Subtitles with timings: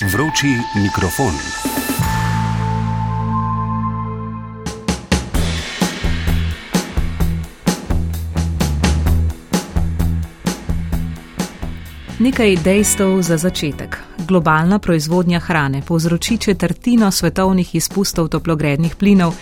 [0.00, 0.46] Vroči
[0.82, 1.34] mikrofon.
[12.18, 13.96] Nekaj dejstev za začetek.
[14.28, 19.34] Globalna proizvodnja hrane povzroči četrtino svetovnih izpustov toplogrednih plinov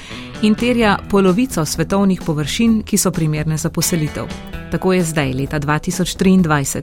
[0.43, 4.52] in terja polovico svetovnih površin, ki so primerne za poselitev.
[4.73, 6.83] Tako je zdaj, leta 2023.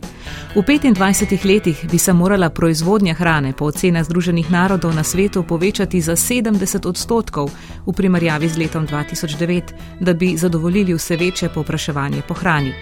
[0.55, 6.01] V 25 letih bi se morala proizvodnja hrane po ocenah Združenih narodov na svetu povečati
[6.01, 7.49] za 70 odstotkov
[7.85, 9.63] v primerjavi z letom 2009,
[9.99, 12.73] da bi zadovoljili vse večje popraševanje po hrani.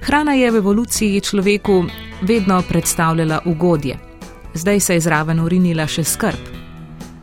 [0.00, 1.84] Hrana je v evoluciji človeku
[2.22, 3.98] vedno predstavljala ugodje.
[4.54, 6.48] Zdaj se je zraven urinila še skrb.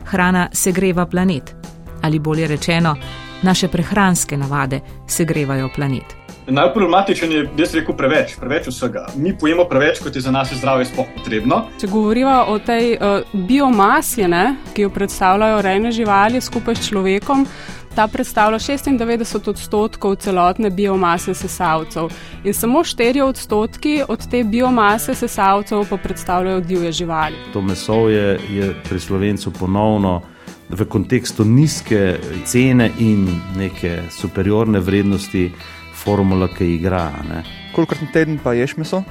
[0.05, 1.55] Hrana segreva planet,
[2.01, 2.95] ali bolje rečeno,
[3.41, 6.26] naše prehranske navade segrevajo planet.
[6.49, 9.05] Najproblematičen je, da je rekel preveč, preveč vsega.
[9.15, 11.65] Mi pojemo preveč, kot je za naše zdravje sploh potrebno.
[11.81, 17.43] Če govorimo o tej uh, biomasi, ne, ki jo predstavljajo rejne živali skupaj s človekom,
[17.97, 22.11] ta predstavlja 96 odstotkov celotne biomase sesalcev
[22.43, 27.35] in samo 4 odstotki od te biomase sesalcev pa predstavljajo divje živali.
[27.53, 30.21] To meso je, je pri slovencu ponovno.
[30.69, 35.51] V kontekstu nizke cene in neke superiorne vrednosti,
[36.07, 37.11] formula, ki igra.
[37.75, 39.03] Kolikor na teden pa ješ meso?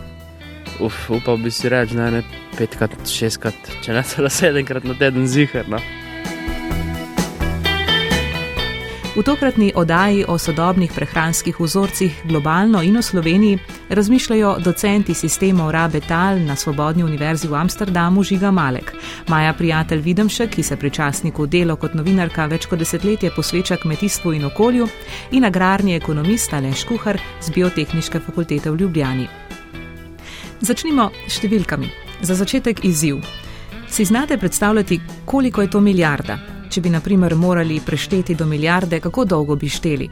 [0.81, 2.23] Uf, upal bi si reči, da ne
[2.57, 5.69] petkrat, šestkrat, če ne celo sedemkrat na teden zihar.
[5.73, 5.81] No?
[9.17, 13.59] V tokratni oddaji o sodobnih prehranskih vzorcih globalno in v Sloveniji
[13.89, 18.93] razmišljajo docenti sistemov rabe tal na Svobodni univerzi v Amsterdamu Žiga Malek,
[19.29, 24.33] Maja prijatelj Videmšek, ki se pri časniku delo kot novinarka več kot desetletje posveča kmetijstvu
[24.33, 24.89] in okolju,
[25.31, 29.29] in agrarni ekonomist Aleš Kuhar z Biotehničke fakultete v Ljubljani.
[30.61, 31.89] Začnimo s številkami.
[32.21, 33.25] Za začetek izziv.
[33.89, 36.56] Si znate predstavljati, koliko je to milijarda?
[36.77, 40.11] Če bi, na primer, morali prešteti do milijarde, kako dolgo bi šteli?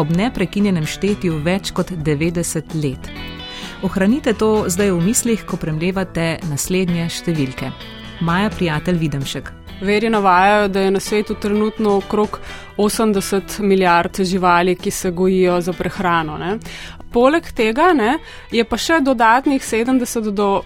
[0.00, 3.10] Ob neprekinjenem štetju več kot 90 let.
[3.84, 7.68] Ohranite to zdaj v mislih, ko premljevate naslednje številke.
[8.24, 9.52] Maja, prijatelj Videmšek.
[9.84, 12.40] Veri navajajo, da je na svetu trenutno okrog
[12.80, 16.40] 80 milijard živali, ki se gojijo za prehrano.
[16.40, 16.56] Ne.
[17.12, 18.14] Poleg tega ne,
[18.48, 20.62] je pa še dodatnih 70 do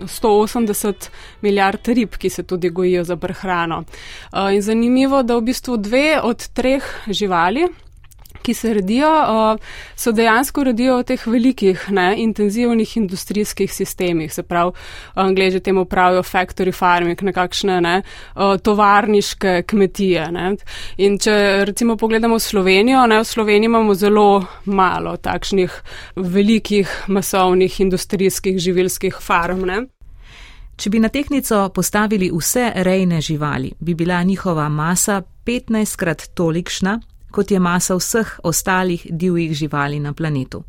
[0.00, 3.84] 180 milijard rib, ki se tudi gojijo za prehrano.
[4.32, 7.68] Uh, in zanimivo, da v bistvu dve od treh živali,
[8.42, 9.58] ki se redijo, uh,
[9.96, 14.72] so dejansko redijo v teh velikih, ne, intenzivnih industrijskih sistemih, se pravi,
[15.14, 17.94] angliži temu pravijo factory farming, nekakšne ne,
[18.62, 20.26] tovarniške kmetije.
[20.32, 20.50] Ne.
[20.98, 25.80] In če recimo pogledamo Slovenijo, ne, v Sloveniji imamo zelo malo takšnih
[26.16, 29.64] velikih masovnih industrijskih živilskih farm.
[29.68, 29.82] Ne.
[30.80, 36.94] Če bi na tehnico postavili vse rejne živali, bi bila njihova masa 15 krat tolikšna,
[37.30, 40.64] kot je masa vseh ostalih divjih živali na planetu.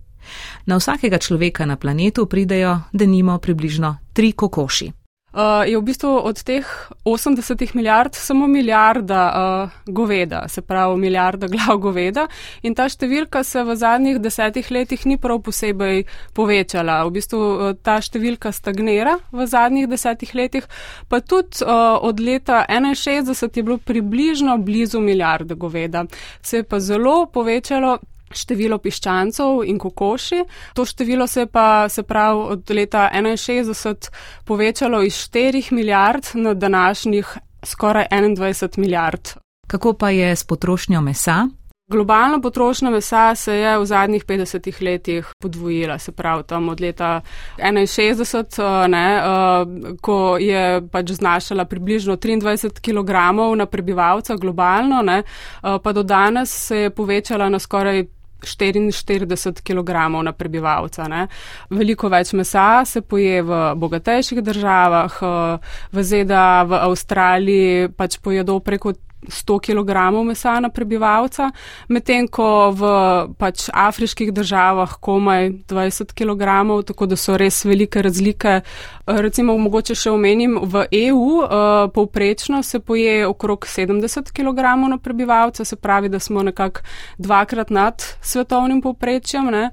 [0.65, 4.91] Na vsakega človeka na planetu pridejo, da nimo približno tri kokoši.
[5.31, 6.67] Uh, je v bistvu od teh
[7.07, 12.27] 80 milijard samo milijarda uh, goveda, se pravi milijarda glav goveda
[12.61, 16.03] in ta številka se v zadnjih desetih letih ni prav posebej
[16.35, 17.05] povečala.
[17.07, 20.67] V bistvu uh, ta številka stagnira v zadnjih desetih letih,
[21.07, 26.03] pa tudi uh, od leta 61 je bilo približno blizu milijarde goveda.
[26.43, 27.99] Se je pa zelo povečalo
[28.35, 30.43] število piščancov in kokoši.
[30.73, 34.09] To število se pa se prav od leta 61
[34.45, 39.29] povečalo iz 4 milijard na današnjih skoraj 21 milijard.
[39.67, 41.47] Kako pa je s potrošnjo mesa?
[41.91, 47.21] Globalna potrošnja mesa se je v zadnjih 50 letih podvojila, se pravi tam od leta
[47.57, 53.11] 61, ne, eh, ko je pač znašala približno 23 kg
[53.57, 58.05] na prebivalca globalno, ne, eh, pa do danes se je povečala na skoraj
[58.45, 61.07] 44 kg na prebivalca.
[61.07, 61.27] Ne.
[61.69, 65.57] Veliko več mesa se poje v bogatejših državah, eh,
[65.91, 68.93] v ZDA, v Avstraliji pač pojedo preko
[69.27, 71.51] 100 kg mesa na prebivalca,
[71.89, 72.91] medtem ko v
[73.37, 76.47] pač afriških državah komaj 20 kg,
[76.85, 78.61] tako da so res velike razlike.
[79.05, 84.97] Recimo, mogoče še omenim, v EU uh, eh, povprečno se poje okrog 70 kg na
[84.97, 86.81] prebivalca, se pravi, da smo nekako
[87.17, 89.51] dvakrat nad svetovnim povprečjem.
[89.51, 89.69] Ne?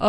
[0.00, 0.06] Uh,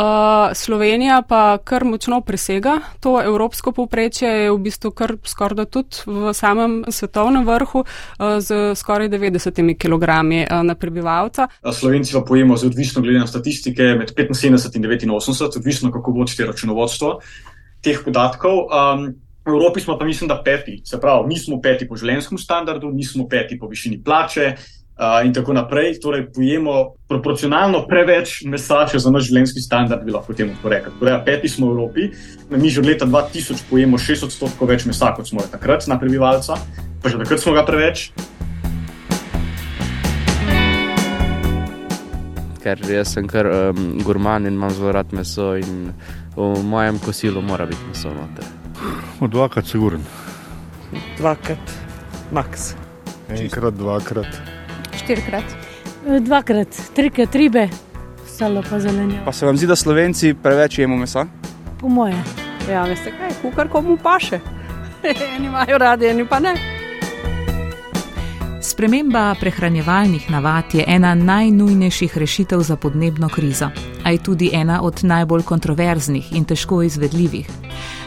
[0.54, 6.00] Slovenija pa kar močno presega to evropsko povprečje, je v bistvu kar skoraj da tudi
[6.06, 11.48] v samem svetovnem vrhu uh, z skoraj 90 kg uh, na prebivalca.
[11.72, 17.18] Slovenci pa pojemo odvisno glede na statistike med 75 in 89, odvisno kako vodite računovodstvo
[17.84, 18.64] teh podatkov.
[18.72, 19.12] Um,
[19.44, 20.82] V Evropi smo pa, mislim, da peti.
[20.84, 24.52] Se pravi, mi smo peti po življenjskem standardu, mi smo peti po višini plače
[24.98, 26.00] uh, in tako naprej.
[26.00, 30.92] Torej, pojemo proporcionalno preveč mesa, če za naš življenjski standard bi lahko temu rekel.
[31.00, 32.08] Torej, peti smo v Evropi,
[32.50, 36.58] mi že od leta 2000 pojemo 6 odstotkov več mesa, kot smo takrat na prebivalca,
[37.02, 38.10] pa že takrat smo ga preveč.
[42.62, 45.90] Ker jaz sem kar um, gurman in imam zelo rad meso, in
[46.36, 48.46] v mojem kosilu mora biti meso noter.
[49.22, 50.06] Dvakrat, siguren.
[51.18, 51.76] Dvakrat,
[52.30, 52.72] max.
[53.30, 54.51] Enkrat, dvakrat.
[54.96, 55.44] Štirikrat.
[56.20, 57.68] Dvakrat, trikrat ribe,
[58.26, 59.20] salo pa zelenje.
[59.24, 61.26] Pa se vam zdi, da Slovenci preveč jemo mesa?
[61.80, 62.18] Po moje.
[62.70, 64.40] Ja, veste kaj, kukar komu paše.
[65.36, 66.54] eni imajo radi, eni pa ne.
[68.62, 73.70] Sprememba prehranjevalnih navad je ena najnujnejših rešitev za podnebno krizo,
[74.04, 77.48] a je tudi ena od najbolj kontroverznih in težko izvedljivih.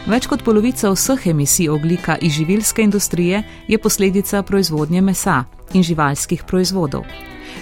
[0.06, 5.44] Več kot polovica vseh emisij oglika iz živilske industrije je posledica proizvodnje mesa
[5.74, 7.04] in živalskih proizvodov.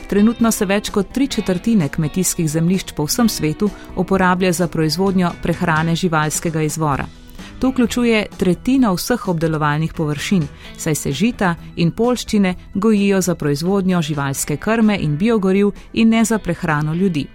[0.09, 5.97] Trenutno se več kot tri četrtine kmetijskih zemljišč po vsem svetu uporablja za proizvodnjo prehrane
[5.97, 7.06] živalskega izvora.
[7.59, 10.43] To vključuje tretjino vseh obdelovalnih površin,
[10.77, 16.39] saj se žita in polščine gojijo za proizvodnjo živalske krme in biogoriv in ne za
[16.39, 17.27] prehrano ljudi.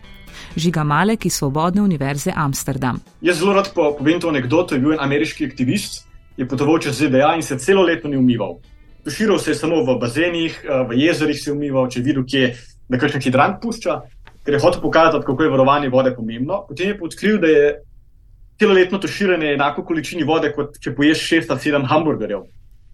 [0.56, 3.00] Žiga Malek iz Svobodne univerze Amsterdam.
[3.22, 4.76] Jaz zelo rad povem to anekdoto.
[4.76, 6.06] Je bil en ameriški aktivist,
[6.38, 8.60] je potoval čez ZDA in se celo leto ni umival.
[9.04, 10.60] Tuširal se je samo v bazenih,
[10.90, 14.02] v jezerih se je umival, če je videl, kje je kakšen hidrant pušča,
[14.44, 16.66] ker je hotel pokazati, kako je varovanje vode pomembno.
[16.68, 17.70] Potem je odkril, da je
[18.60, 22.44] celoletno tuširanje enako količini vode, kot če poješ šest ali sedem hamburgerjev.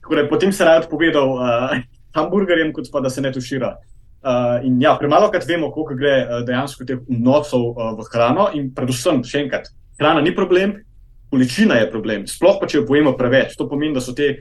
[0.05, 1.77] Torej, potem se rad povedal uh,
[2.17, 3.75] hamburgerjem, kot pa da se ne tušira.
[4.25, 8.49] Uh, in ja, premalo krat vemo, koliko gre uh, dejansko teh vnosov uh, v hrano,
[8.57, 9.69] in predvsem, še enkrat,
[9.99, 10.79] hrana ni problem,
[11.33, 12.25] količina je problem.
[12.29, 13.53] Sploh pa, če jo pojemo preveč.
[13.57, 14.31] To pomeni, da so te,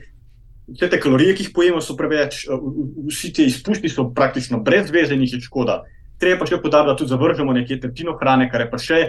[0.71, 2.61] vse te kalorije, ki jih pojemo, so preveč, uh,
[3.09, 5.83] vsi ti izpusti so praktično brez veze in jih je škoda.
[6.19, 8.99] Treba pa še podariti, da tudi zavržemo nekaj tretjino hrane, kar je pa še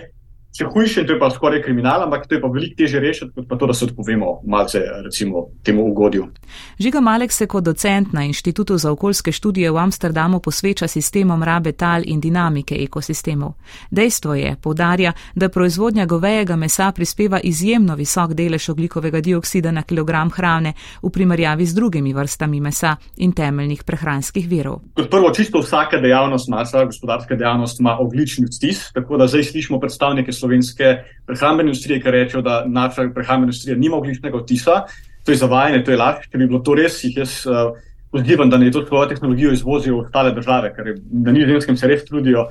[0.57, 3.49] še hujše to je pa skoraj kriminal, ampak to je pa veliko teže rešiti, kot
[3.49, 6.31] pa to, da se odpovemo malce recimo, temu ugodju.
[6.79, 11.73] Žiga Malek se kot docent na Inštitutu za okoljske študije v Amsterdamu posveča sistemom rabe
[11.73, 13.53] tal in dinamike ekosistemov.
[13.91, 20.31] Dejstvo je, povdarja, da proizvodnja govejega mesa prispeva izjemno visok delež oglikovega dioksida na kilogram
[20.31, 20.73] hrane
[21.03, 24.81] v primerjavi z drugimi vrstami mesa in temeljnih prehranskih virov.
[24.95, 29.81] Kot prvo, čisto vsaka dejavnost, naša gospodarska dejavnost ima oglični odtis, tako da zdaj slišimo
[29.81, 34.83] predstavnike slovenske prehrambene industrije, ki rečejo, da naša prehrambena industrija nima ogličnega odtisa.
[35.27, 36.27] To je zavajanje, to je laž.
[36.31, 37.75] Če bi bilo to res, jih jaz uh,
[38.15, 42.05] pozivam, da ne to svojo tehnologijo izvozijo v ostale države, ker na nizozemskem se res
[42.07, 42.47] trudijo,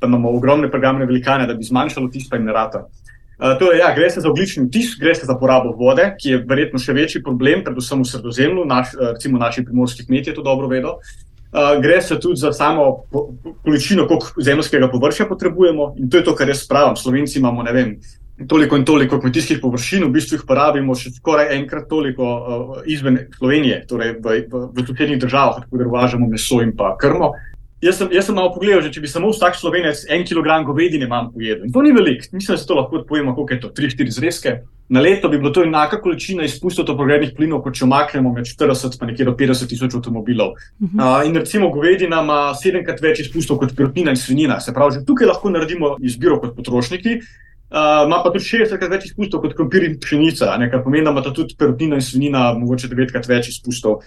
[0.00, 2.84] da imamo ogromne prehrambene velikane, da bi zmanjšalo jim ne rata.
[3.38, 6.42] Uh, torej, ja, gre se za oglični odtis, gre se za porabo vode, ki je
[6.44, 10.68] verjetno še večji problem, predvsem v sredozemlju, naš, uh, recimo naši primorski kmetje to dobro
[10.68, 10.98] vedo.
[11.48, 13.06] Uh, gre se tudi za samo
[13.64, 16.98] količino, koliko zemljskega površja potrebujemo, in to je to, kar jaz pravim.
[16.98, 17.94] Slovenci imamo ne vem,
[18.46, 23.24] toliko in toliko kmetijskih površin, v bistvu jih porabimo še skoraj enkrat toliko uh, izven
[23.38, 27.32] Slovenije, torej v, v, v sosednjih državah, tako da uvažamo meso in pa krmo.
[27.78, 31.06] Jaz sem, jaz sem malo pogledal, že, če bi samo vsak slovenec en kilogram govedine
[31.06, 31.68] manj pojedel.
[31.68, 34.54] In to ni veliko, mislim, da se to lahko odpojemo, koliko je to, 3-4 zrezke.
[34.88, 38.98] Na leto bi bilo to enaka količina izpustov toplogrednih plinov, kot če omaknemo med 40
[39.04, 40.56] in 50 tisoč avtomobilov.
[40.56, 41.20] Uh -huh.
[41.20, 44.60] uh, in recimo govedina ima sedemkrat več izpustov kot perutnina in svinina.
[44.60, 47.20] Se pravi, že tukaj lahko naredimo izbiro kot potrošniki.
[47.68, 51.22] Uh, ima pa tudi 60krat več izpustov kot krompir in pšenica, kar pomeni, da ima
[51.22, 54.00] tudi perutnina in svinina mogoče 9krat več izpustov.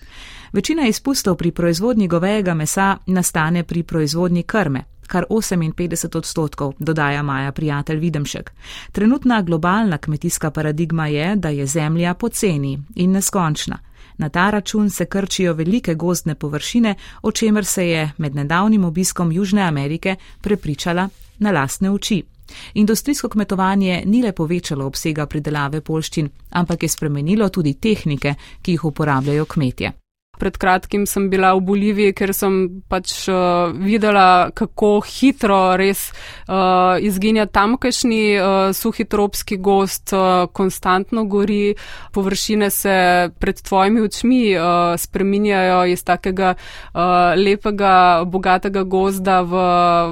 [0.51, 7.51] Večina izpustov pri proizvodnji govejega mesa nastane pri proizvodnji krme, kar 58 odstotkov, dodaja Maja
[7.51, 8.51] prijatelj Videmšek.
[8.91, 13.77] Trenutna globalna kmetijska paradigma je, da je zemlja poceni in neskončna.
[14.17, 19.31] Na ta račun se krčijo velike gozdne površine, o čemer se je med nedavnim obiskom
[19.31, 22.23] Južne Amerike prepričala na lastne oči.
[22.73, 28.85] Industrijsko kmetovanje ni le povečalo obsega pridelave polščin, ampak je spremenilo tudi tehnike, ki jih
[28.85, 30.00] uporabljajo kmetje
[30.41, 36.07] pred kratkim sem bila v Boliviji, ker sem pač uh, videla, kako hitro res
[36.49, 41.75] uh, izginja tamkajšnji uh, suhi tropski gost, uh, konstantno gori,
[42.15, 42.95] površine se
[43.37, 49.61] pred tvojimi očmi uh, spreminjajo iz takega uh, lepega, bogatega gozda v,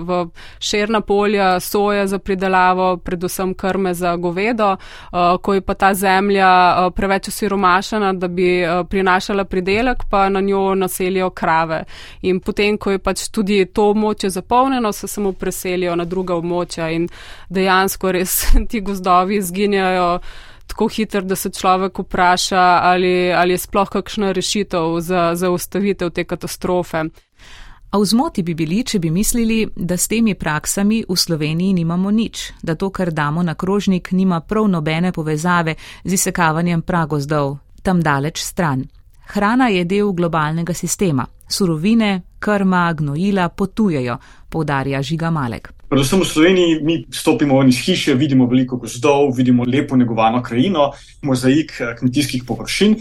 [0.06, 0.22] v
[0.62, 6.54] šerna polja, soja za pridelavo, predvsem krme za govedo, uh, ko je pa ta zemlja
[6.54, 11.84] uh, preveč osiromašena, da bi uh, prinašala pridelek, pa pa na njo naselijo krave.
[12.22, 16.90] In potem, ko je pač tudi to območje zapolnjeno, se samo preselijo na druga območja
[16.92, 17.08] in
[17.50, 20.20] dejansko res ti gozdovi izginjajo
[20.70, 26.12] tako hiter, da se človek vpraša, ali, ali je sploh kakšna rešitev za, za ustavitev
[26.14, 27.08] te katastrofe.
[27.90, 32.12] A v zmoti bi bili, če bi mislili, da s temi praksami v Sloveniji nimamo
[32.12, 35.74] nič, da to, kar damo na krožnik, nima prav nobene povezave
[36.04, 38.86] z izsekavanjem pragozdov, tam daleč stran.
[39.30, 41.26] Hrana je del globalnega sistema.
[41.48, 44.18] Surovine, krma, gnojila potujejo,
[44.50, 45.70] poudarja Žiga Malek.
[45.90, 51.74] Predvsem v Sloveniji mi stopimo iz hiše, vidimo veliko gozdov, vidimo lepo negovano krajino, mozaik
[51.80, 52.96] eh, kmetijskih površin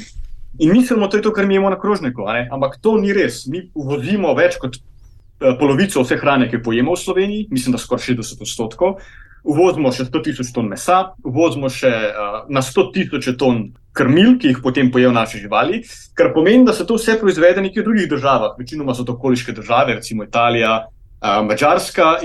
[0.58, 2.24] in mislimo, da je to, kar mi imamo na krožniku.
[2.50, 3.46] Ampak to ni res.
[3.46, 7.80] Mi uvozimo več kot eh, polovico vse hrane, ki jo pojemo v Sloveniji, mislim, da
[7.80, 9.00] skoraj 60 odstotkov.
[9.48, 13.62] Uvozimo še 100 tisoč ton mesa, uvozimo še uh, na 100 tisoč ton
[13.96, 15.80] krmil, ki jih potem pojejo naše živali,
[16.14, 19.56] kar pomeni, da se to vse proizvede v nekih drugih državah, večinoma so to okoliške
[19.56, 22.18] države, recimo Italija, uh, Mačarska.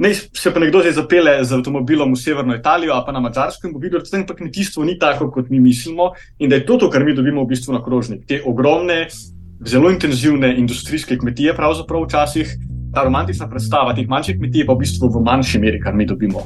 [0.00, 3.74] Ne se pa nekdo zdaj zapele z avtomobilom v severno Italijo, pa na Mačarsko in
[3.74, 6.78] bo videl, da tam pa kmetijstvo ni tako, kot mi mislimo, in da je to,
[6.80, 8.24] to kar mi dobimo v bistvu na krožnik.
[8.28, 9.06] Te ogromne,
[9.60, 12.56] zelo intenzivne industrijske kmetije, pravzaprav včasih
[12.94, 16.44] ta romantična predstava teh manjših kmetij pa v bistvu v manjši meri, kar mi dobimo.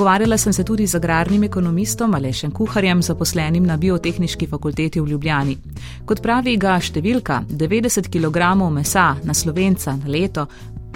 [0.00, 5.56] Pogovarjala sem se tudi z agrarnim ekonomistom Alešem Kuharjem, zaposlenim na Biotehnički fakulteti v Ljubljani.
[6.08, 10.46] Kot pravi ga številka 90 kg mesa na slovenca na leto,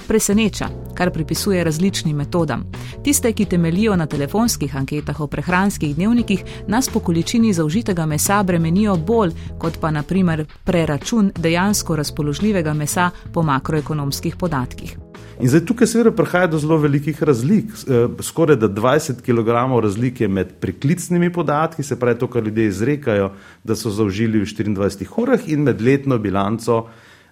[0.07, 2.65] preseneča, kar pripisuje različnim metodam.
[3.05, 8.97] Tiste, ki temelijo na telefonskih anketah o prehranskih dnevnikih, nas po količini zaužitega mesa bremenijo
[8.97, 14.97] bolj, kot pa naprimer preračun dejansko razpoložljivega mesa po makroekonomskih podatkih.
[15.41, 17.65] In zdaj tukaj seveda prihaja do zelo velikih razlik.
[17.65, 23.33] Eh, skoraj da 20 kg razlike med priklicnimi podatki, se pravi to, kar ljudje izrekajo,
[23.65, 26.87] da so zaužili v 24 urah, in med letno bilanco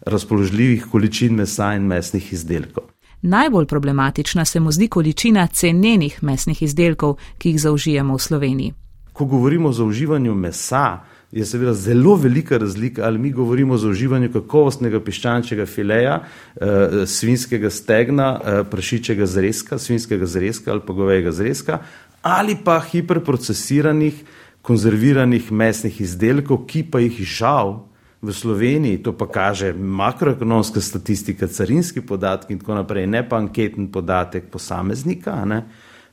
[0.07, 2.85] razpoložljivih količin mesa in mesnih izdelkov.
[3.23, 8.75] Najbolj problematična se mu zdi količina cenjenih mesnih izdelkov, ki jih zaužijemo v Sloveniji.
[9.13, 10.99] Ko govorimo o zaužívanju mesa,
[11.33, 17.71] je seveda zelo velika razlika, ali mi govorimo o zaužívanju kakovostnega piščančjega fileja, eh, svinskega
[17.71, 21.79] stegna, eh, prašičjega zrezka, svinskega zrezka ali pa govejega zrezka,
[22.23, 24.25] ali pa hiperprocesiranih,
[24.63, 27.92] konzerviranih mesnih izdelkov, ki pa jih žal
[28.23, 33.89] v Sloveniji, to pa kaže makroekonomska statistika, carinski podatki in tako naprej, ne pa anketni
[33.91, 35.65] podatek posameznika, ne,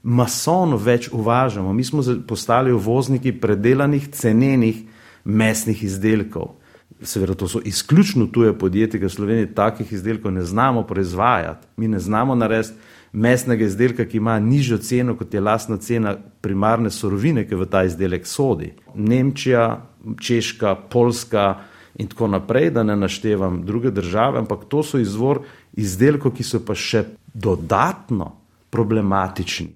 [0.03, 1.73] masovno več uvažamo.
[1.73, 4.81] Mi smo postali uvozniki predelanih, cenenih
[5.23, 6.55] mesnih izdelkov.
[7.01, 11.67] Seveda, to so izključno tuje podjetja, v Sloveniji takih izdelkov ne znamo proizvajati.
[11.77, 12.75] Mi ne znamo narediti
[13.13, 17.83] mesnega izdelka, ki ima nižjo ceno, kot je lastna cena primarne sorovine, ki v ta
[17.85, 18.73] izdelek sodi.
[18.95, 19.85] Nemčija,
[20.21, 21.55] Češka, Poljska,
[21.99, 25.41] in tako naprej, da ne naštevam druge države, ampak to so izvor
[25.73, 27.03] izdelkov, ki so pa še
[27.33, 28.31] dodatno
[28.69, 29.67] problematični.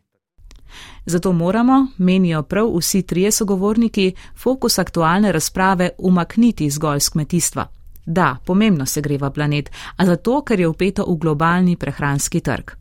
[1.06, 7.68] Zato moramo, menijo prav vsi trije sogovorniki, fokus aktualne razprave umakniti zgolj z kmetijstva.
[8.06, 12.72] Da, pomembno se greva planet, a zato, ker je upeto v globalni prehranski trg.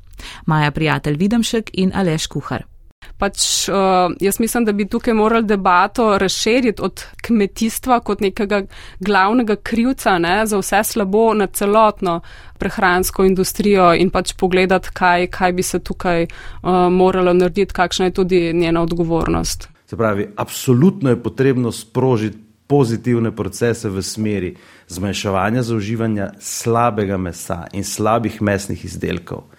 [0.46, 2.72] Maja prijatelj Videmšek in Aleš Kuhar.
[3.18, 8.62] Pač, uh, jaz mislim, da bi tukaj morali debato razširiti od kmetijstva kot nekega
[9.00, 12.21] glavnega krivca ne, za vse slabo na celotno
[12.59, 18.18] prehransko industrijo in pač pogledati, kaj, kaj bi se tukaj uh, moralo narediti, kakšna je
[18.21, 19.68] tudi njena odgovornost.
[19.87, 22.38] Se pravi, absolutno je potrebno sprožiti
[22.73, 24.54] pozitivne procese v smeri
[24.88, 29.51] zmanjševanja zaužívanja slabega mesa in slabih mesnih izdelkov.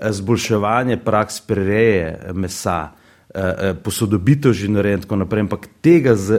[0.00, 3.06] Zboljševanje praks prereje mesa, uh,
[3.84, 6.38] posodobitev življenja in tako naprej, ampak tega z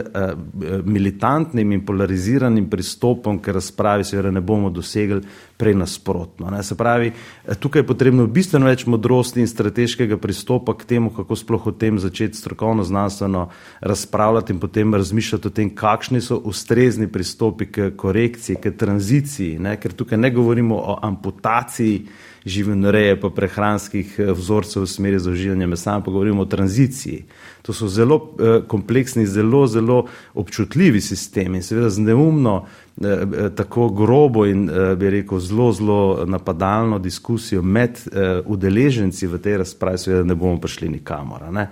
[0.84, 5.20] militantnim in polariziranim pristopom, ker razpravi seveda ne bomo dosegli
[5.58, 6.50] prej nasprotno.
[6.50, 6.62] Ne.
[6.62, 7.12] Se pravi,
[7.60, 11.98] tukaj je potrebno bistveno več modrosti in strateškega pristopa k temu, kako sploh o tem
[11.98, 13.48] začeti strokovno, znanstveno
[13.80, 19.76] razpravljati in potem razmišljati o tem, kakšni so ustrezni pristopi k korekciji, k tranziciji, ne.
[19.78, 22.06] ker tukaj ne govorimo o amputaciji
[22.48, 27.24] živinoreje, pa prehranskih eh, vzorcev v smeri zauživanja mesa, ampak govorimo o tranziciji.
[27.62, 32.66] To so zelo eh, kompleksni, zelo, zelo občutljivi sistemi in seveda z neumno,
[33.02, 37.98] eh, tako grobo in bi rekel zelo, zelo napadalno diskusijo med
[38.44, 41.52] udeleženci v tej razpravi, seveda ne bomo prišli nikamor.
[41.52, 41.68] Ne?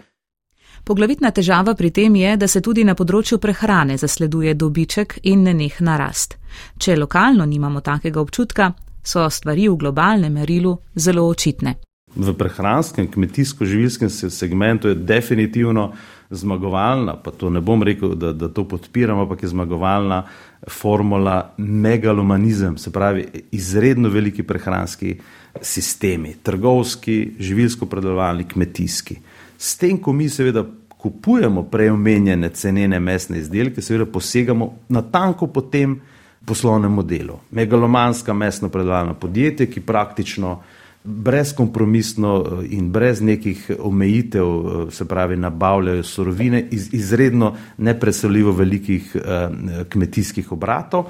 [0.86, 5.80] Poglavitna težava pri tem je, da se tudi na področju prehrane zasleduje dobiček in neneh
[5.82, 6.36] narast.
[6.78, 8.68] Če lokalno nimamo takega občutka,
[9.06, 11.76] so stvari v globalnem merilu zelo očitne.
[12.16, 15.92] v prehranskem, kmetijsko-živilskem segmentu je definitivno
[16.30, 20.22] zmagovalna, pa to ne bom rekel, da, da to podpiram, ampak je zmagovalna
[20.68, 25.18] formula megalomanizem, se pravi izredno veliki prehranski
[25.62, 29.18] sistemi, trgovski, živilsko-predelovalni, kmetijski.
[29.58, 35.60] S tem, ko mi seveda kupujemo preomenjene cenene mesne izdelke, seveda posegamo na tanko po
[35.60, 36.00] tem
[36.46, 37.38] poslovnem modelu.
[37.50, 40.60] Megalomanska mesno-predelovalna podjetja, ki praktično
[41.06, 49.16] brezkompromisno eh, in brez nekih omejitev, eh, se pravi, nabavljajo surovine iz izredno nepreseljivo velikih
[49.16, 49.48] eh,
[49.88, 51.04] kmetijskih obratov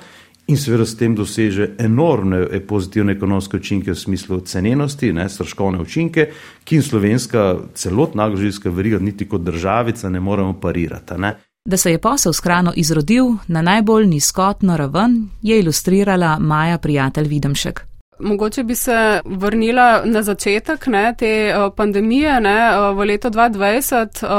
[0.47, 6.29] in seveda s tem doseže enormne pozitivne ekonomske učinke v smislu cenenosti, ne, stroškovne učinke,
[6.65, 11.19] ki jim slovenska celotna agroživska veriga niti kot državica ne moremo parirati.
[11.19, 11.35] Ne.
[11.67, 17.29] Da se je posel s hrano izrodil na najbolj nizkotno raven, je ilustrirala Maja prijatelj
[17.29, 17.96] Videmšek.
[18.19, 22.41] Mogoče bi se vrnila na začetek ne, te uh, pandemije.
[22.41, 24.31] Ne, uh, v letu 2020 uh,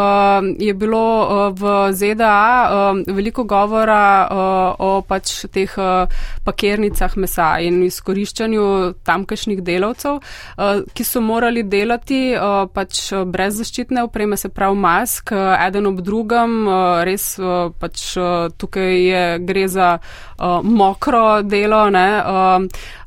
[0.59, 4.37] je bilo uh, v ZDA uh, veliko govora uh,
[4.79, 6.09] o pač teh uh,
[6.43, 8.65] pakirnicah mesa in izkoriščanju
[9.05, 15.35] tamkajšnjih delavcev, uh, ki so morali delati uh, pač brez zaščitne opreme, se pravi mask,
[15.37, 16.63] uh, eden ob drugem.
[16.65, 21.89] Uh, res uh, pač uh, tukaj je, gre za uh, mokro delo.
[21.93, 22.95] Ne, uh,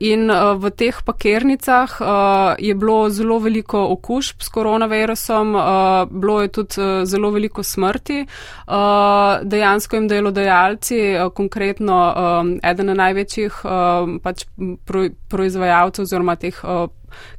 [0.00, 5.54] in eh, v teh pakirnicah eh, je bilo zelo veliko okužb s koronavirusom,
[6.10, 8.26] bilo je tudi zelo veliko smrti.
[9.42, 10.98] Dejansko jim delodajalci,
[11.34, 11.98] konkretno
[12.62, 13.60] eden največjih
[14.22, 14.44] pač
[15.28, 16.60] proizvajalcev oziroma teh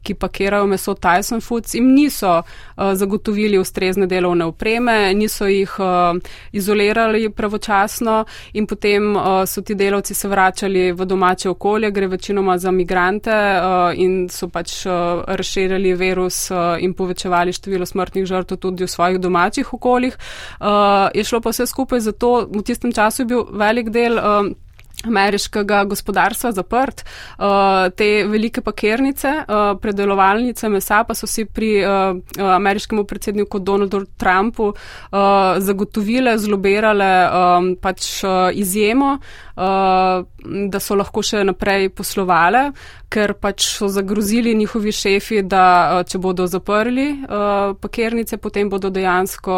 [0.03, 6.17] ki pakirajo meso Tyson Foods, jim niso uh, zagotovili ustrezne delovne opreme, niso jih uh,
[6.51, 12.58] izolirali pravočasno in potem uh, so ti delavci se vračali v domače okolje, gre večinoma
[12.58, 18.58] za migrante uh, in so pač uh, razširjali virus uh, in povečevali število smrtnih žrtev
[18.58, 20.17] tudi v svojih domačih okoljih.
[20.60, 20.67] Uh,
[21.13, 24.20] je šlo pa vse skupaj zato, v tistem času je bil velik del.
[24.20, 24.65] Uh,
[25.08, 27.06] ameriškega gospodarstva zaprt.
[27.38, 32.18] Uh, te velike pakirnice, uh, predelovalnice mesa pa so si pri uh,
[32.56, 35.18] ameriškemu predsedniku Donaldu Trumpu uh,
[35.58, 42.72] zagotovile, zlobirale um, pač uh, izjemo, uh, da so lahko še naprej poslovale,
[43.09, 45.65] ker pač so zagrozili njihovi šefi, da
[46.00, 49.55] uh, če bodo zaprli uh, pakirnice, potem bodo dejansko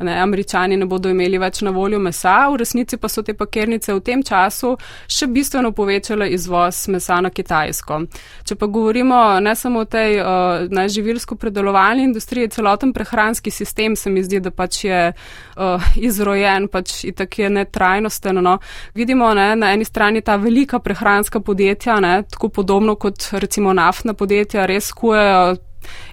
[0.00, 3.92] ne, američani ne bodo imeli več na voljo mesa, v resnici pa so te pakirnice
[3.94, 4.74] v tem času
[5.08, 8.00] še bistveno povečale izvoz mesa na Kitajsko.
[8.48, 14.10] Če pa govorimo ne samo o tej uh, najživilsko predelovalni industriji, celoten prehranski sistem se
[14.10, 18.40] mi zdi, da pač je uh, izrojen, pač itak je netrajnosten.
[18.40, 18.56] No.
[18.94, 24.14] Vidimo ne, na eni strani ta velika prehranska podjetja, ne, tako podobno kot recimo naftna
[24.14, 25.56] podjetja, res kujejo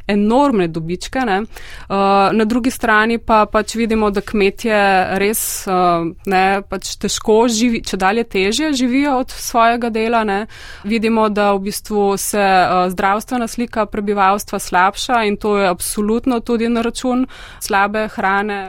[0.08, 1.20] enormne dobičke.
[1.20, 1.42] Ne.
[1.42, 1.98] Uh,
[2.32, 4.80] na drugi strani pa pač vidimo, da kmetje
[5.20, 10.24] res uh, ne, pač težko živijo, če dalje težje živijo od svojega dela.
[10.28, 10.40] Ne.
[10.88, 16.70] Vidimo, da v bistvu se uh, zdravstvena slika prebivalstva slabša in to je absolutno tudi
[16.70, 17.28] na račun
[17.60, 18.62] slabe hrane.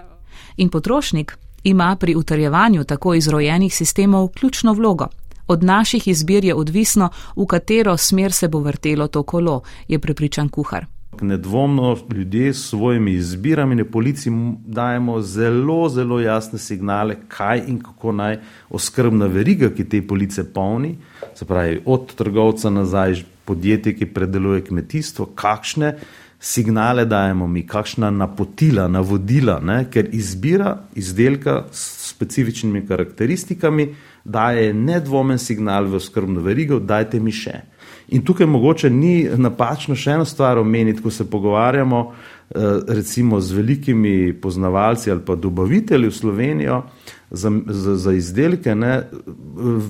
[0.59, 1.37] In potrošnik
[1.69, 5.07] ima pri utrjevanju tako izrojenih sistemov ključno vlogo.
[5.47, 10.49] Od naših izbir je odvisno, v katero smer se bo vrtelo to kolo, je prepričan
[10.49, 10.87] kuhar.
[11.21, 14.33] Nedvomno ljudje s svojimi izbirami na policiji
[14.67, 18.39] dajemo zelo, zelo jasne signale, kaj in kako naj
[18.71, 20.97] oskrbna veriga, ki te police polni,
[21.35, 25.97] se pravi od trgovca nazaj, podjetje, ki predeluje kmetijstvo, kakšne
[26.41, 29.85] signale dajemo mi, kakšna napotila, navodila, ne?
[29.91, 37.61] ker izbira izdelka s specifičnimi karakteristikami daje nedvomen signal v skrbno verigo, dajte mi še.
[38.09, 43.53] In tukaj mogoče ni napačno še eno stvar omeniti, ko se pogovarjamo eh, recimo z
[43.53, 46.83] velikimi poznavalci ali pa dobavitelji v Slovenijo
[47.31, 49.03] za, za, za izdelke, ne,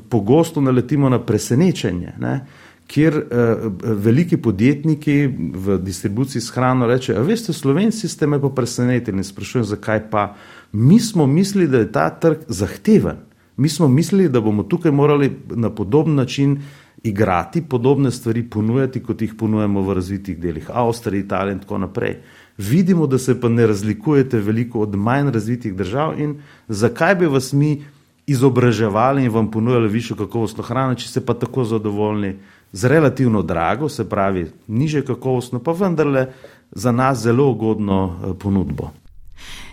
[0.09, 2.41] pogosto naletimo na presenečenje, ne,
[2.88, 9.20] kjer eh, veliki podjetniki v distribuciji s hrano rečejo, veste, slovenci ste me pa presenetili
[9.20, 10.35] in sprašujem, zakaj pa.
[10.72, 13.20] Mi smo mislili, da je ta trg zahteven.
[13.57, 16.59] Mi smo mislili, da bomo tukaj morali na podoben način
[17.03, 22.16] igrati, podobne stvari ponujati, kot jih ponujemo v razvitih delih Avstrije, Italije in tako naprej.
[22.59, 27.53] Vidimo, da se pa ne razlikujete veliko od manj razvitih držav in zakaj bi vas
[27.53, 27.83] mi
[28.27, 32.35] izobraževali in vam ponujali višjo kakovostno hrano, če ste pa tako zadovoljni
[32.72, 36.26] z relativno drago, se pravi niže kakovostno, pa vendarle
[36.70, 38.90] za nas zelo ugodno eh, ponudbo.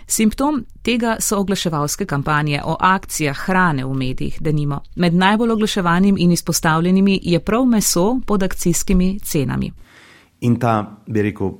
[0.06, 4.80] Simptom tega so oglaševalske kampanje o akcijah hrane v medijih, da nimo.
[4.96, 9.72] Med najbolj oglaševanim in izpostavljenimi je prav meso pod akcijskimi cenami.
[10.40, 11.50] In ta, bi rekel,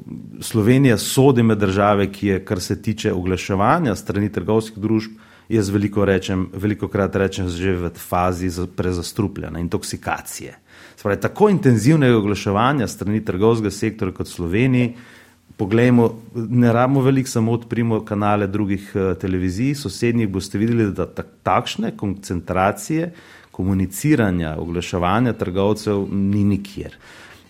[0.41, 5.17] Slovenija sodi med države, ki je, kar se tiče oglaševanja strani trgovskih družb,
[5.49, 10.57] jaz veliko, rečem, veliko krat rečem, že v fazi prezastrupljena, intoksikacije.
[10.97, 14.95] Spravi, tako intenzivnega oglaševanja strani trgovskega sektora kot Sloveniji,
[15.57, 21.27] poglejmo, ne rabimo veliko, samo odprimo kanale drugih uh, televizij, sosednjih boste videli, da tak,
[21.43, 23.13] takšne koncentracije
[23.57, 26.97] komuniciranja, oglaševanja trgovcev ni nikjer.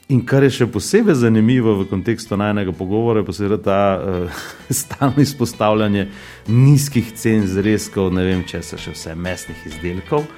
[0.07, 4.43] In kar je še posebej zanimivo v kontekstu najnega pogovora, je posebej ta uh,
[4.83, 6.07] stalno izpostavljanje
[6.47, 10.29] nizkih cen zrezkov, ne vem, če se še vse mesnih izdelkov,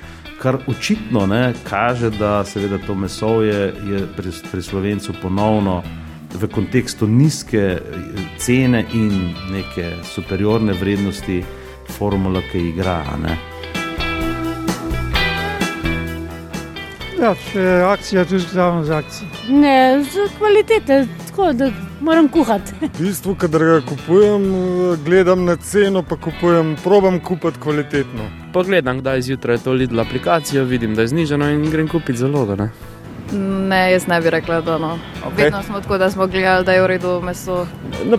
[0.41, 5.83] kar očitno ne, kaže, da seveda to meso je, je pri, pri slovencu ponovno
[6.33, 11.43] v kontekstu nizke eh, cene in neke superiorne vrednosti
[11.99, 13.03] formula, ki igra.
[13.21, 13.58] Ne.
[17.23, 19.29] Ja, je akcija, tudi glavno za akcijo.
[19.49, 22.73] Ne, z kvalitete, tako da moram kuhati.
[22.81, 24.43] V bistvu, kadar ga kupujem,
[25.05, 28.31] gledam na ceno, pa kupujem, probam kupiti kvalitetno.
[28.53, 32.57] Pogledam, kdaj zjutraj to lidla aplikacijo, vidim, da je zniženo in grem kupiti zelo.
[32.57, 32.71] Ne?
[33.69, 34.99] ne, jaz ne bi rekla, da no.
[35.25, 35.43] Okay.
[35.43, 37.67] Vedno smo tako, da smo gledali, da je v redu meso.
[38.05, 38.19] Na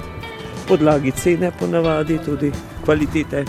[0.67, 2.51] podlagi cene, ponavadi tudi
[2.85, 3.45] kvalitete.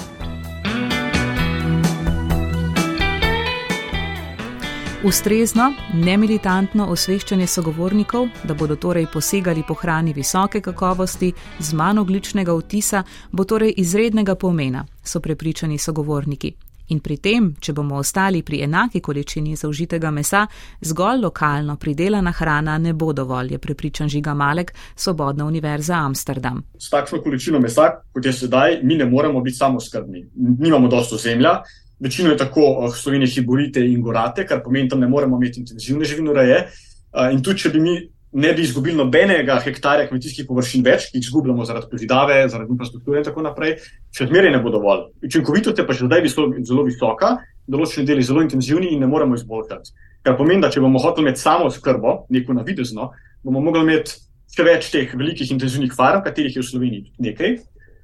[5.00, 12.52] Ustrezno, nemilitantno osveščanje sogovornikov, da bodo torej posegali po hrani visoke kakovosti, z manj ogličnega
[12.52, 13.00] vtisa,
[13.32, 16.52] bo torej izrednega pomena, so prepričani sogovorniki.
[16.92, 20.44] In pri tem, če bomo ostali pri enaki količini zaužitega mesa,
[20.84, 26.60] zgolj lokalno pridelana hrana ne bo dovolj, je prepričan Žiga Malek, Svobodna univerza Amsterdam.
[26.78, 30.26] S takšno količino mesa, kot je sedaj, mi ne moremo biti samo skrbni.
[30.36, 31.62] Nimamo dosto zemlja,
[32.00, 36.04] večino je tako uh, Slovenije hiborite in gorate, kar pomeni, da ne moremo imeti intenzivne
[36.04, 36.64] živinoreje.
[37.12, 37.98] Uh, in tudi, če bi mi
[38.32, 43.18] ne bi izgubili nobenega hektarja kmetijskih površin več, ki jih izgubljamo zaradi pozidave, zaradi infrastrukture
[43.18, 43.74] in tako naprej,
[44.14, 45.08] še zmeraj ne bo dovolj.
[45.26, 46.28] Učinkovitost je pa še zdaj
[46.68, 47.32] zelo visoka,
[47.70, 49.94] določeni deli zelo intenzivni in ne moremo izboljšati.
[50.26, 53.10] Kar pomeni, da če bomo hoteli imeti samo skrbo, neko navidezno,
[53.42, 54.20] bomo mogli imeti
[54.54, 57.58] še več teh velikih intenzivnih farm, katerih je v Sloveniji nekaj.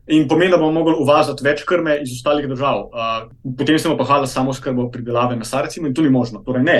[0.06, 2.84] In pomeni, da bomo mogli uvazati več krme iz ostalih držav.
[2.86, 3.16] Uh,
[3.58, 6.44] potem se bomo pa hvala samo skrbo pridelave mesa, recimo, in to ni možno.
[6.46, 6.78] Torej, ne.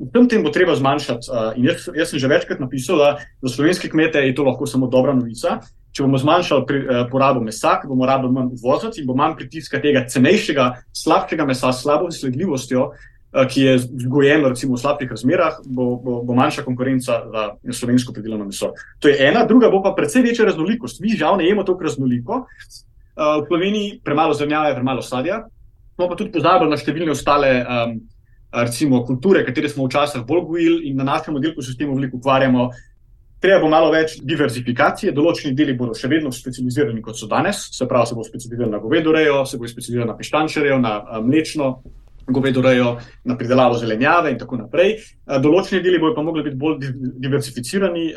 [0.00, 1.28] Vsem tem bo treba zmanjšati.
[1.28, 3.10] Uh, jaz, jaz sem že večkrat napisal, da
[3.44, 5.58] za slovenske kmete je to lahko samo dobra novica.
[5.94, 9.78] Če bomo zmanjšali pri, uh, porabo mesa, bomo rabili manj uvoziti in bo manj pritiska
[9.84, 10.70] tega cenejšega,
[11.04, 13.13] slabšega mesa s slabo sledljivostjo, uh,
[13.50, 17.42] ki je vzgojeno recimo v slabih razmerah, bo, bo, bo manjša konkurenca za
[17.72, 18.72] slovensko pridelano meso.
[19.02, 21.00] To je ena, druga bo pa precej večja raznolikost.
[21.00, 22.44] Mi žal ne jemo toliko raznoliko.
[23.14, 25.44] Uh, v Sloveniji premalo zemljave, premalo sadja.
[25.94, 27.50] Smo pa tudi pozabili na številne ostale.
[27.62, 28.00] Um,
[28.54, 32.16] recimo, kulture, katere smo včasih bolj gojili in na našem oddelku se s tem veliko
[32.16, 32.68] ukvarjamo.
[33.42, 37.86] Treba bo malo več diverzifikacije, določeni deli bodo še vedno specializirani, kot so danes, se
[37.90, 41.74] pravi, se bo specializiral na govedorejo, se bo specializiral na pištančerejo, na mlečno
[42.26, 44.96] govedorejo, na pridelavo zelenjave in tako naprej.
[45.26, 46.90] Določeni deli bodo pa mogli biti bolj
[47.24, 48.10] diversificirani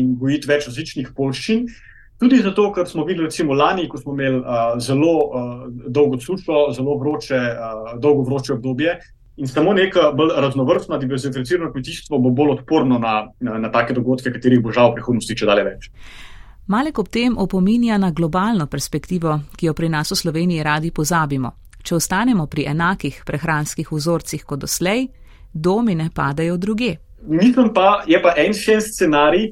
[0.00, 1.66] in gojiti več različnih polščin.
[2.18, 5.12] Tudi zato, ker smo videli, recimo lani, ko smo imeli uh, zelo
[5.86, 7.38] dolgo sušo, zelo vroče,
[8.02, 8.96] dolgo vroče obdobje,
[9.38, 14.32] In samo neko bolj raznovrstno, diverzificirano kmetijstvo bo bolj odporno na, na, na take dogodke,
[14.34, 15.86] katerih bo žal v prihodnosti če dalje več.
[16.66, 21.52] Malek ob tem opominja na globalno perspektivo, ki jo pri nas v Sloveniji radi pozabimo.
[21.88, 25.06] Če ostanemo pri enakih prehranskih vzorcih kot doslej,
[25.54, 26.98] domine padajo druge.
[27.24, 29.46] Mislim pa, je pa en še en scenarij,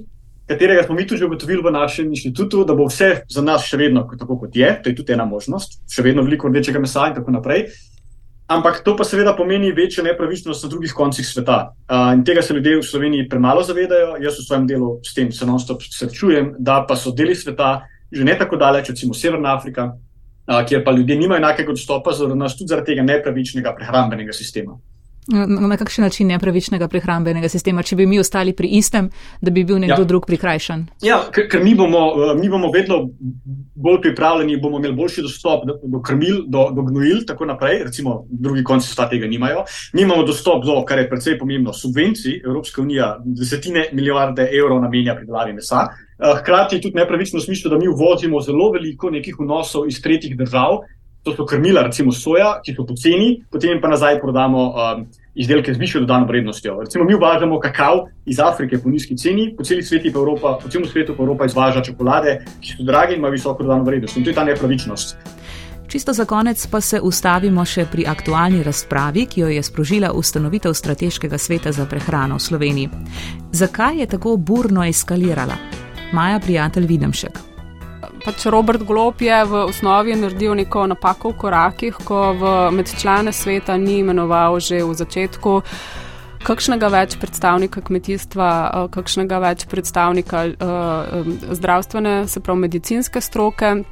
[0.44, 4.04] katerega smo mi tudi ugotovili v našem inštitutu, da bo vse za nas še vedno
[4.10, 4.68] tako, kot je.
[4.82, 7.70] To je tudi ena možnost, še vedno veliko rdečega mesa in tako naprej.
[8.52, 11.72] Ampak to pa seveda pomeni večjo nepravičnost na drugih koncih sveta.
[11.88, 14.18] Uh, in tega se ljudje v Sloveniji premalo zavedajo.
[14.20, 17.78] Jaz v svojem delu s tem se non-stop srečujem, da pa so deli sveta
[18.12, 19.96] že ne tako daleč, recimo Severna Afrika,
[20.46, 24.78] kjer pa ljudje nimajo enakega dostopa zaradi nas, tudi zaradi tega nepravičnega prehrambenega sistema.
[25.26, 29.08] Na kakšen način nepravičnega prehrambenega sistema, če bi mi ostali pri istem,
[29.42, 30.06] da bi bil nekdo ja.
[30.06, 30.84] drug prikrajšan?
[31.02, 33.00] Ja, ker, ker mi, bomo, eh, mi bomo vedno
[33.74, 37.82] bolj pripravljeni, bomo imeli boljši dostop do, do krmil, do, do gnojil, tako naprej.
[37.88, 39.64] Recimo, drugi konci sveta tega nimajo.
[39.98, 42.40] Mi imamo dostop do, kar je predvsej pomembno, subvencij.
[42.44, 45.88] Evropska unija desetine milijarde evrov namenja pridelavi mesa.
[46.18, 50.00] Eh, hkrati je tudi nepravično v smislu, da mi uvozimo zelo veliko nekih vnosov iz
[50.02, 50.80] tretjih držav,
[51.26, 55.78] to so krmila, recimo soja, ki so poceni, potem pa nazaj prodamo um, izdelke z
[55.78, 56.78] višjo dodano vrednostjo.
[56.80, 60.68] Recimo mi uvažamo kakav iz Afrike po nizki ceni, po celi svetu pa Evropa, po
[60.68, 64.16] celem svetu pa Evropa izvaža čokolade, ki so drage in imajo visoko dodano vrednost.
[64.16, 65.16] In to je ta nepravičnost.
[65.88, 70.74] Čisto za konec pa se ustavimo še pri aktualni razpravi, ki jo je sprožila ustanovitev
[70.74, 72.88] Strateškega sveta za prehrano v Sloveniji.
[73.52, 75.85] Zakaj je tako burno eskalirala?
[76.12, 77.38] Maja, prijatelj Videmšek.
[78.24, 83.32] Pač Robert Glop je v osnovi naredil neko napako v korakih, ko v med člane
[83.32, 85.62] sveta ni imenoval že v začetku
[86.46, 93.82] kakšnega več predstavnika kmetijstva, eh, kakšnega več predstavnika uh, zdravstvene, se pravi medicinske stroke.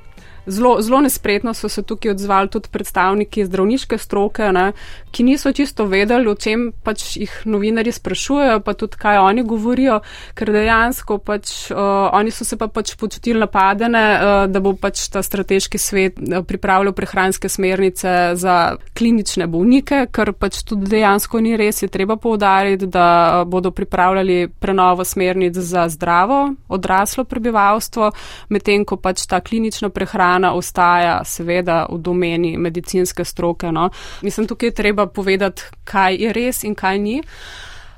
[0.47, 4.73] Zelo, zelo nespretno so se tukaj odzvali tudi predstavniki zdravniške stroke, ne,
[5.11, 10.01] ki niso čisto vedeli, o čem pač jih novinari sprašujejo, pa tudi kaj oni govorijo,
[10.37, 11.79] ker dejansko pač uh,
[12.13, 16.93] oni so se pa pač počutili napadene, uh, da bo pač ta strateški svet pripravljal
[16.93, 23.45] prehranske smernice za klinične bolnike, ker pač tudi dejansko ni res, je treba povdariti, da
[23.49, 28.13] bodo pripravljali prenovo smernic za zdravo odraslo prebivalstvo,
[28.53, 33.73] medtem ko pač ta klinična prehrana hrana ostaja seveda v domeni medicinske stroke.
[33.73, 33.91] No.
[34.23, 37.23] Mislim, tukaj je treba povedati, kaj je res in kaj ni.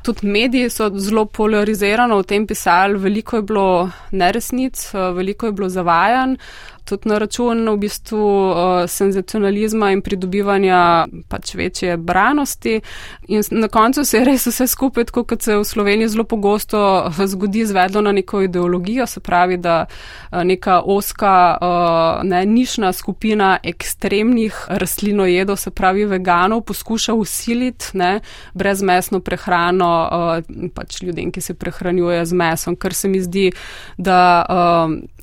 [0.02, 5.68] Tudi mediji so zelo polarizirano o tem pisali, veliko je bilo neresnic, veliko je bilo
[5.68, 6.36] zavajanj
[6.86, 8.56] tudi na račun v bistvu uh,
[8.88, 12.80] senzacionalizma in pridobivanja pač večje branosti.
[13.28, 17.10] In na koncu se je res vse skupaj, tako kot se v Sloveniji zelo pogosto
[17.26, 21.58] zgodi, zvedlo na neko ideologijo, se pravi, da uh, neka oska,
[22.22, 28.20] ne, nišna skupina ekstremnih rastlinojedov, se pravi veganov, poskuša usiliti ne,
[28.54, 29.90] brezmesno prehrano
[30.74, 33.50] pač ljudem, ki se prehranjujejo z mesom, kar se mi zdi,
[33.98, 34.46] da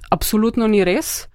[0.10, 1.28] absolutno ni res.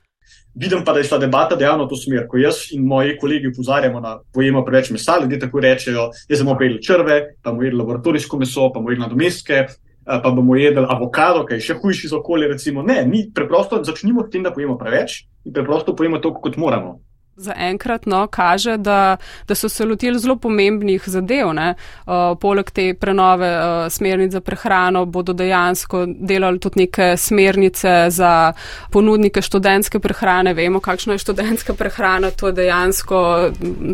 [0.59, 3.53] Vidim pa, da je šla debata dejansko v to smer, ko jaz in moji kolegi
[3.53, 7.79] upozarjamo na pojemo preveč mesa, ljudje tako rečejo, jaz bomo jedli črve, pa bomo jedli
[7.79, 9.67] laboratorijsko meso, pa bomo jedli nadomestke,
[10.05, 12.49] pa bomo jedli avokado, kaj je še hujši za okolje.
[12.49, 12.83] Recimo.
[12.83, 16.99] Ne, mi preprosto začnimo s tem, da pojemo preveč in preprosto pojemo to, kot moramo
[17.39, 19.17] zaenkrat no, kaže, da,
[19.49, 21.49] da so se lotili zelo pomembnih zadev.
[21.49, 28.53] Uh, poleg te prenove uh, smernic za prehrano bodo dejansko delali tudi neke smernice za
[28.91, 30.55] ponudnike študentske prehrane.
[30.55, 33.21] Vemo, kakšna je študentska prehrana, to dejansko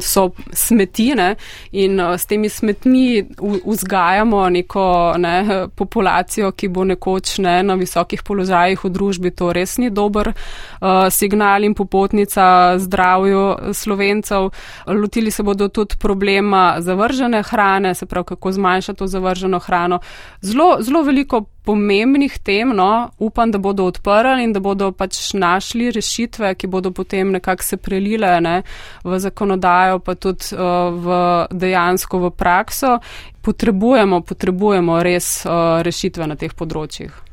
[0.01, 1.35] so smetine
[1.73, 3.25] in uh, s temi smetmi
[3.67, 9.35] vzgajamo neko ne, populacijo, ki bo nekoč ne, na visokih položajih v družbi.
[9.37, 14.51] To res ni dober uh, signal in popotnica zdravju zdravju slovencev.
[14.87, 20.01] Lotili se bodo tudi problema zavržene hrane, se pravi, kako zmanjšati to zavrženo hrano.
[20.41, 25.91] Zelo, zelo veliko pomembnih tem, no, upam, da bodo odprli in da bodo pač našli
[25.91, 28.63] rešitve, ki bodo potem nekako se prelile ne,
[29.05, 32.99] v zakonodajo, pa tudi uh, v dejansko v prakso.
[33.43, 37.24] Potrebujemo, potrebujemo res uh, rešitve na teh področjih.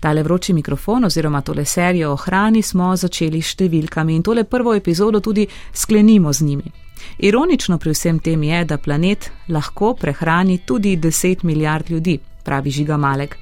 [0.00, 4.74] Tale vroči mikrofon oziroma tole serijo o hrani smo začeli s številkami in tole prvo
[4.74, 6.70] epizodo tudi sklenimo z njimi.
[7.18, 12.96] Ironično pri vsem tem je, da planet lahko prehrani tudi 10 milijard ljudi, pravi Žiga
[12.96, 13.36] Malek.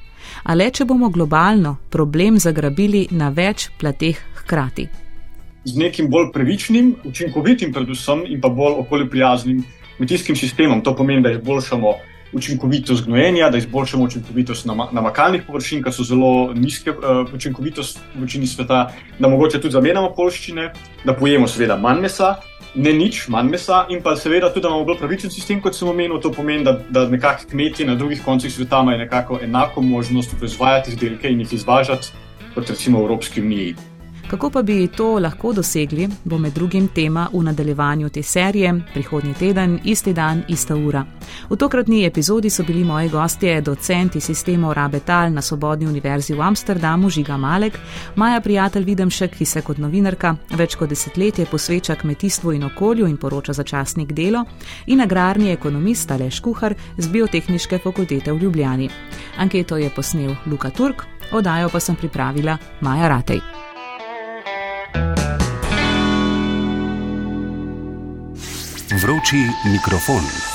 [0.44, 4.88] A le, če bomo globalno problem zagrabili na več plateh hkrati.
[5.66, 9.64] Z nekim bolj pravičnim, učinkovitim, predvsem in pa bolj okolju prijaznim
[9.96, 11.94] kmetijskim sistemom, to pomeni, da izboljšamo
[12.32, 18.46] učinkovitost gnojenja, da izboljšamo učinkovitost namakalnih površin, ki so zelo nizke uh, učinkovitost v večini
[18.46, 20.72] sveta, da mogoče tudi zamenjamo polščine,
[21.04, 22.34] da pojemo seveda manj mesa,
[22.74, 25.88] ne nič manj mesa in pa seveda tudi, da imamo bolj pravičen sistem, kot sem
[25.88, 26.20] omenil.
[26.20, 30.90] To pomeni, da, da nekako kmetje na drugih koncih sveta imajo nekako enako možnost proizvajati
[30.90, 32.08] izdelke in jih izvažati
[32.54, 33.95] kot recimo v Evropski uniji.
[34.30, 39.34] Kako pa bi to lahko dosegli, bo med drugim tema v nadaljevanju te serije, prihodnji
[39.34, 41.04] teden, isti dan, ista ura.
[41.50, 46.42] V tokratni epizodi so bili moji gostje docenti sistemov rabe tal na Svobodni univerzi v
[46.42, 47.78] Amsterdamu Žiga Malek,
[48.16, 53.16] Maja prijatelj Videmšek, ki se kot novinarka več kot desetletje posveča kmetijstvu in okolju in
[53.16, 54.44] poroča za časnik delo,
[54.86, 58.90] in agrarni ekonomist Aleš Kuhar z Biotehniške fakultete v Ljubljani.
[59.38, 63.75] Anketo je posnel Luka Turk, oddajo pa sem pripravila Maja Ratej.
[68.96, 70.45] Vroči mikrofon.